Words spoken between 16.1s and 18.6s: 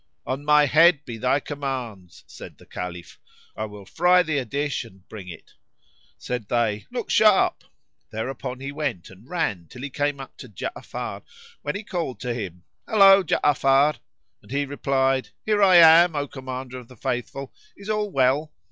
I, O Commander of the Faithful, is all well?"